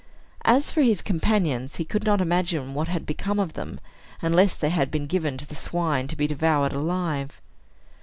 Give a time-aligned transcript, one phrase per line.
[0.45, 3.79] As for his companions, he could not imagine what had become of them,
[4.19, 7.39] unless they had been given to the swine to be devoured alive.